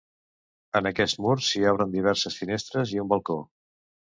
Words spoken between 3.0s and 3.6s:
un balcó.